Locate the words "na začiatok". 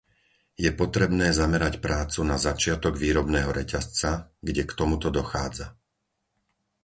2.31-2.93